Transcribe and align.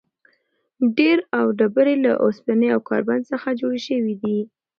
ډېری 0.95 1.23
دا 1.31 1.41
ډبرې 1.57 1.95
له 2.05 2.11
اوسپنې 2.25 2.67
او 2.75 2.79
کاربن 2.89 3.19
څخه 3.31 3.57
جوړې 3.59 3.79
شوې 3.87 4.13
وي. 4.21 4.39